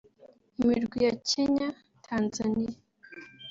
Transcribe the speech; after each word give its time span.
Imirwi 0.59 0.97
ya 1.07 1.13
Kenya 1.29 1.67
Tanzania 2.07 2.73